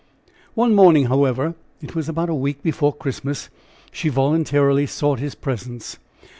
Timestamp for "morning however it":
0.73-1.93